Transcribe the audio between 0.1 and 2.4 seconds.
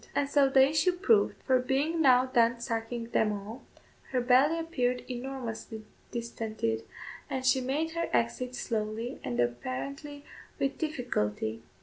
And so the issue proved; for being now